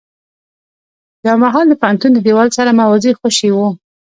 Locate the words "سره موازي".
2.57-3.11